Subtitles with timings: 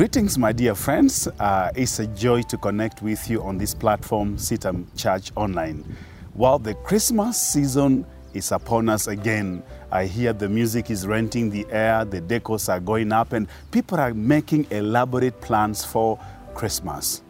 [0.00, 1.28] Greetings, my dear friends.
[1.38, 5.84] Uh, it's a joy to connect with you on this platform, CITAM Church Online.
[6.32, 11.66] While the Christmas season is upon us again, I hear the music is renting the
[11.68, 16.18] air, the decors are going up, and people are making elaborate plans for
[16.54, 17.20] Christmas.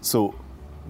[0.00, 0.34] So,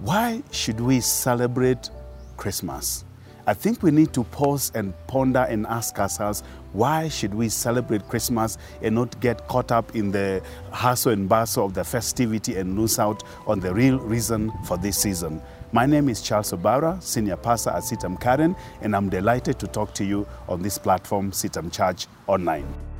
[0.03, 1.89] why should we celebrate
[2.37, 3.03] Christmas?
[3.45, 6.43] I think we need to pause and ponder and ask ourselves
[6.73, 11.65] why should we celebrate Christmas and not get caught up in the hustle and bustle
[11.65, 15.41] of the festivity and lose out on the real reason for this season?
[15.71, 19.93] My name is Charles Obara, Senior Pastor at CITAM Karen, and I'm delighted to talk
[19.95, 22.92] to you on this platform, CITAM Church Online.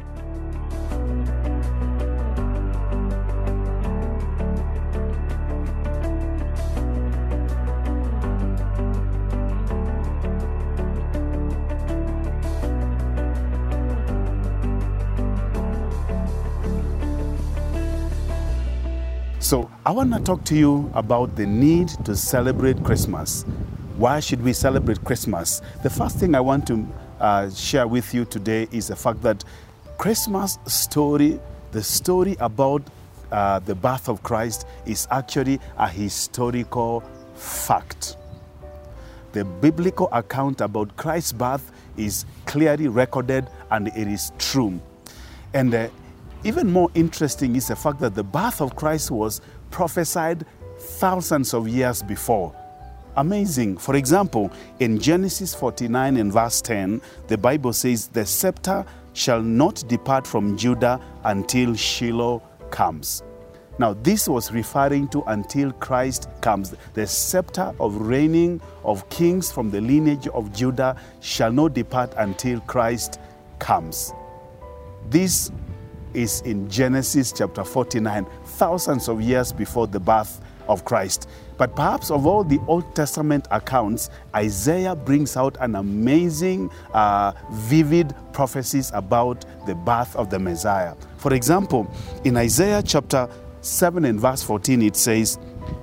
[19.54, 23.44] So, I want to talk to you about the need to celebrate Christmas.
[23.98, 25.62] Why should we celebrate Christmas?
[25.84, 26.88] The first thing I want to
[27.20, 29.44] uh, share with you today is the fact that
[30.00, 31.40] Christmas story,
[31.72, 32.82] the story about
[33.32, 37.04] uh, the birth of Christ, is actually a historical
[37.36, 38.18] fact.
[39.34, 44.82] The biblical account about Christ's birth is clearly recorded and it is true.
[45.54, 45.90] And uh,
[46.44, 49.42] even more interesting is the fact that the birth of Christ was
[49.72, 50.46] prophesied
[50.78, 52.54] thousands of years before.
[53.16, 53.78] Amazing.
[53.78, 59.84] For example, in Genesis 49 and verse 10, the Bible says, The scepter shall not
[59.88, 63.24] depart from Judah until Shiloh comes.
[63.80, 66.76] Now, this was referring to until Christ comes.
[66.94, 72.60] The scepter of reigning of kings from the lineage of Judah shall not depart until
[72.62, 73.20] Christ
[73.60, 74.14] comes.
[75.10, 75.52] This
[76.14, 81.28] is in Genesis chapter 49, thousands of years before the birth of Christ.
[81.58, 88.16] But perhaps of all the Old Testament accounts, Isaiah brings out an amazing, uh, vivid
[88.32, 90.96] prophecies about the birth of the Messiah.
[91.18, 91.92] For example,
[92.24, 93.30] in Isaiah chapter
[93.62, 95.38] 7 and verse 14, it says,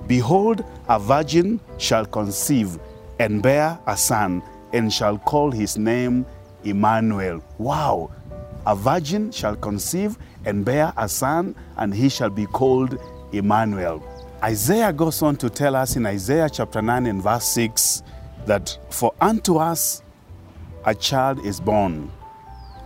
[0.06, 2.78] Behold, a virgin shall conceive
[3.18, 4.42] and bear a son,
[4.72, 6.24] and shall call his name
[6.64, 7.42] Emmanuel.
[7.58, 8.10] Wow!
[8.66, 12.98] A virgin shall conceive and bear a son, and he shall be called
[13.32, 14.02] Emmanuel.
[14.42, 18.02] Isaiah goes on to tell us in Isaiah chapter 9 and verse 6
[18.46, 20.02] that for unto us
[20.84, 22.10] a child is born,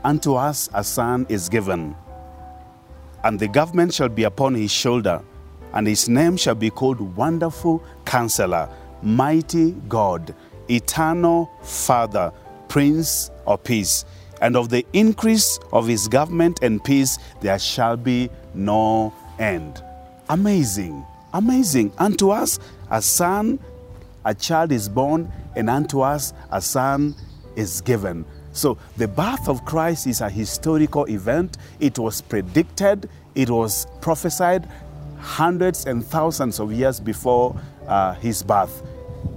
[0.03, 1.95] unto us a son is given,
[3.23, 5.23] and the government shall be upon his shoulder,
[5.73, 8.69] and his name shall be called Wonderful Counselor,
[9.03, 10.35] Mighty God,
[10.69, 12.33] Eternal Father,
[12.69, 14.05] Prince of Peace
[14.45, 19.83] and of the increase of his government and peace there shall be no end.
[20.29, 21.91] Amazing, amazing.
[21.97, 22.59] Unto us
[22.91, 23.59] a son,
[24.23, 27.15] a child is born, and unto us a son
[27.57, 28.27] is given.
[28.53, 31.57] So the birth of Christ is a historical event.
[31.81, 34.69] It was predicted, it was prophesied
[35.21, 38.83] hundreds and thousands of years before uh, his birth.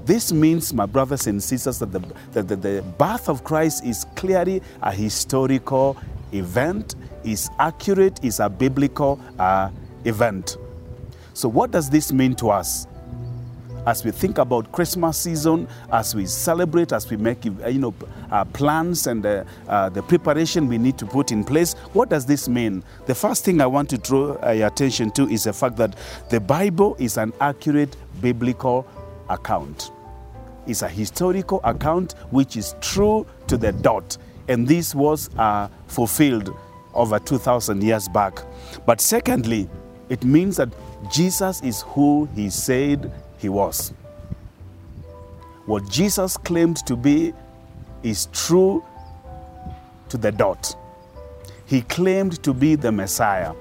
[0.07, 1.99] This means, my brothers and sisters, that the,
[2.31, 5.97] that the, the birth of Christ is clearly a historical
[6.31, 6.95] event,
[7.25, 9.69] is accurate, is a biblical uh,
[10.05, 10.55] event.
[11.33, 12.87] So, what does this mean to us?
[13.85, 17.93] As we think about Christmas season, as we celebrate, as we make you know
[18.31, 22.25] uh, plans and uh, uh, the preparation we need to put in place, what does
[22.25, 22.81] this mean?
[23.07, 25.97] The first thing I want to draw uh, your attention to is the fact that
[26.29, 28.87] the Bible is an accurate biblical
[29.29, 29.91] account
[30.67, 34.17] is a historical account which is true to the dot.
[34.47, 36.55] And this was uh, fulfilled
[36.93, 38.39] over 2,000 years back.
[38.85, 39.69] But secondly,
[40.09, 40.69] it means that
[41.11, 43.93] Jesus is who he said he was.
[45.65, 47.33] What Jesus claimed to be
[48.01, 48.83] is true
[50.09, 50.75] to the dot.
[51.65, 53.53] He claimed to be the Messiah.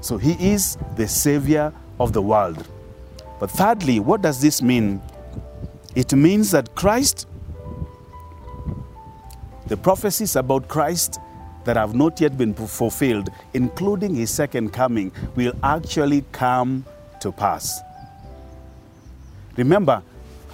[0.00, 2.66] So he is the Savior of the world.
[3.38, 5.00] But thirdly, what does this mean
[5.96, 7.26] it means that Christ,
[9.66, 11.18] the prophecies about Christ
[11.64, 16.84] that have not yet been fulfilled, including his second coming, will actually come
[17.20, 17.80] to pass.
[19.56, 20.02] Remember,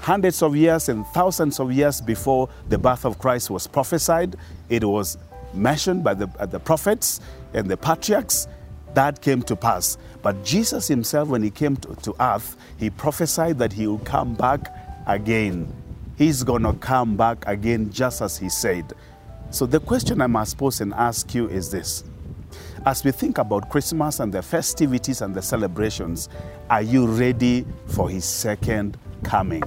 [0.01, 4.37] hundreds of years and thousands of years before the birth of Christ was prophesied,
[4.71, 5.19] it was
[5.53, 7.21] mentioned by the, uh, the prophets
[7.53, 8.47] and the patriarchs
[8.95, 9.99] that came to pass.
[10.23, 14.35] But Jesus himself, when he came to, to earth, he prophesied that he would come
[14.35, 15.73] back again.
[16.17, 18.93] He's going to come back again just as he said.
[19.51, 22.05] So the question I must pose and ask you is this
[22.85, 26.29] as we think about Christmas and the festivities and the celebrations,
[26.69, 29.63] are you ready for His second coming?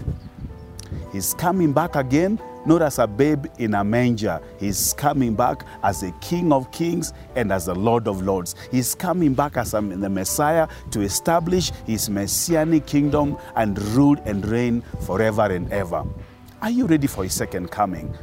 [1.12, 4.42] He's coming back again, not as a babe in a manger.
[4.60, 8.56] He's coming back as a King of kings and as the Lord of lords.
[8.72, 14.82] He's coming back as the Messiah to establish His messianic kingdom and rule and reign
[15.06, 16.04] forever and ever.
[16.62, 18.18] Are you ready for His second coming?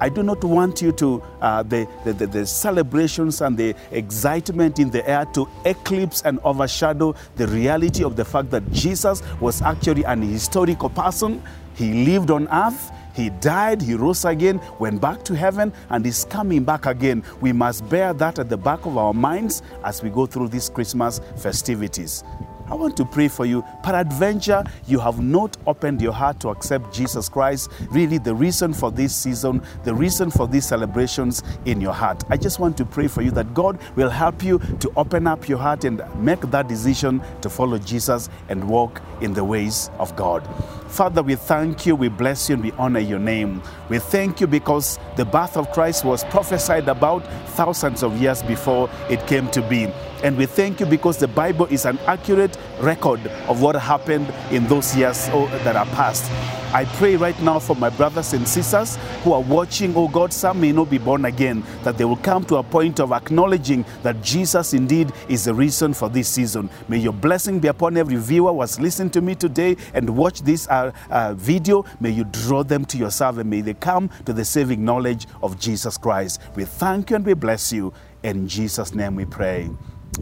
[0.00, 4.90] I do not want you to, uh, the, the, the, celebrations and the excitement in
[4.90, 10.04] the air to eclipse and overshadow the reality of the fact that Jesus was actually
[10.04, 11.42] an historical person.
[11.74, 12.92] He lived on earth.
[13.18, 17.24] He died, he rose again, went back to heaven, and is coming back again.
[17.40, 20.68] We must bear that at the back of our minds as we go through these
[20.68, 22.22] Christmas festivities.
[22.68, 23.64] I want to pray for you.
[23.82, 28.92] Peradventure, you have not opened your heart to accept Jesus Christ, really the reason for
[28.92, 32.22] this season, the reason for these celebrations in your heart.
[32.28, 35.48] I just want to pray for you that God will help you to open up
[35.48, 40.14] your heart and make that decision to follow Jesus and walk in the ways of
[40.14, 40.46] God.
[40.88, 43.62] Father, we thank you, we bless you, and we honor your name.
[43.88, 48.88] We thank you because the birth of Christ was prophesied about thousands of years before
[49.10, 49.84] it came to be.
[50.24, 54.66] And we thank you because the Bible is an accurate record of what happened in
[54.66, 56.57] those years oh, that are past.
[56.74, 60.60] I pray right now for my brothers and sisters who are watching, oh God, some
[60.60, 64.22] may not be born again, that they will come to a point of acknowledging that
[64.22, 66.68] Jesus indeed is the reason for this season.
[66.88, 70.42] May your blessing be upon every viewer who has listened to me today and watch
[70.42, 71.86] this uh, uh, video.
[72.00, 75.58] May you draw them to yourself and may they come to the saving knowledge of
[75.58, 76.42] Jesus Christ.
[76.54, 77.94] We thank you and we bless you.
[78.22, 79.70] In Jesus' name we pray.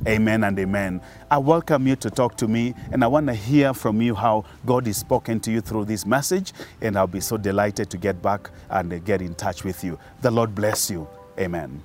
[0.06, 1.00] Amen and amen.
[1.31, 4.44] I welcome you to talk to me, and I want to hear from you how
[4.65, 8.23] God is spoken to you through this message, and I'll be so delighted to get
[8.23, 9.99] back and get in touch with you.
[10.23, 11.09] The Lord bless you.
[11.38, 11.83] Amen.